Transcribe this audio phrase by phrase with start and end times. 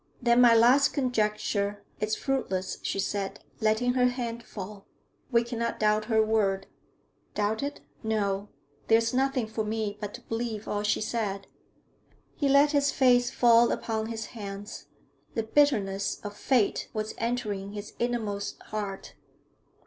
[0.19, 4.87] 'Then my last conjecture is fruitless,' she said, letting her hand fall.
[5.31, 6.65] 'We cannot doubt her word.'
[7.35, 7.81] 'Doubt it?
[8.01, 8.49] No.
[8.87, 11.45] There is nothing for me but to believe all she said.'
[12.35, 14.87] He let his face fall upon his hands;
[15.35, 19.13] the bitterness of fate was entering his inmost heart.